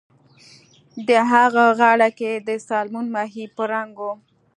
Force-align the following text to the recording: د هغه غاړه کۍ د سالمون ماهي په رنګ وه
د 1.07 1.09
هغه 1.31 1.65
غاړه 1.79 2.09
کۍ 2.19 2.33
د 2.47 2.49
سالمون 2.67 3.05
ماهي 3.15 3.45
په 3.55 3.63
رنګ 3.73 3.93
وه 4.03 4.13